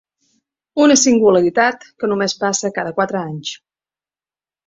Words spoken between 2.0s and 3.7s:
que només passa cada quatre anys.